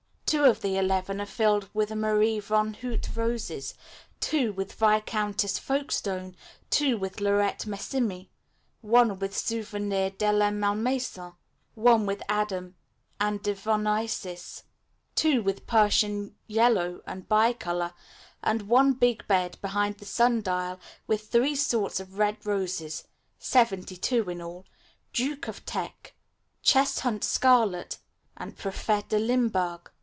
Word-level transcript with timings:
Two 0.25 0.45
of 0.45 0.61
the 0.61 0.77
eleven 0.77 1.19
are 1.19 1.25
filled 1.25 1.69
with 1.73 1.91
Marie 1.93 2.39
van 2.39 2.73
Houtte 2.75 3.17
roses, 3.17 3.73
two 4.21 4.53
with 4.53 4.71
Viscountess 4.71 5.59
Folkestone, 5.59 6.37
two 6.69 6.97
with 6.97 7.19
Laurette 7.19 7.65
Messimy, 7.67 8.29
one 8.79 9.19
with 9.19 9.37
Souvenir 9.37 10.09
de 10.09 10.31
la 10.31 10.49
Malmaison, 10.49 11.33
one 11.75 12.05
with 12.05 12.23
Adam 12.29 12.75
and 13.19 13.43
Devoniensis, 13.43 14.63
two 15.15 15.43
with 15.43 15.67
Persian 15.67 16.33
Yellow 16.47 17.01
and 17.05 17.27
Bicolor, 17.27 17.91
and 18.41 18.61
one 18.69 18.93
big 18.93 19.27
bed 19.27 19.57
behind 19.61 19.97
the 19.97 20.05
sun 20.05 20.41
dial 20.41 20.79
with 21.07 21.27
three 21.29 21.55
sorts 21.57 21.99
of 21.99 22.17
red 22.17 22.45
roses 22.45 23.03
(seventy 23.37 23.97
two 23.97 24.29
in 24.29 24.41
all), 24.41 24.65
Duke 25.11 25.49
of 25.49 25.65
Teck, 25.65 26.13
Cheshunt 26.63 27.25
Scarlet, 27.25 27.97
and 28.37 28.55
Prefet 28.57 29.09
de 29.09 29.19
Limburg. 29.19 29.91